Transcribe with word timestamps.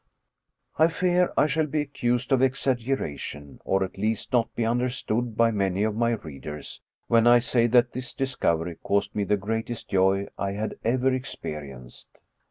I 0.79 0.87
fear 0.87 1.31
I 1.37 1.45
shall 1.45 1.67
be 1.67 1.79
accused 1.81 2.31
of 2.31 2.41
exaggeration, 2.41 3.59
or 3.63 3.83
at 3.83 3.99
least 3.99 4.33
not 4.33 4.51
be 4.55 4.65
understood 4.65 5.37
by 5.37 5.51
many 5.51 5.83
of 5.83 5.95
my 5.95 6.13
readers, 6.13 6.81
when 7.05 7.27
I 7.27 7.37
say 7.37 7.67
that 7.67 7.93
this 7.93 8.15
discovery 8.15 8.77
caused 8.81 9.13
me 9.13 9.25
the 9.25 9.37
greatest 9.37 9.91
joy 9.91 10.25
I 10.39 10.53
had 10.53 10.79
ever 10.83 11.11
experi 11.11 11.69
enced. 11.75 12.07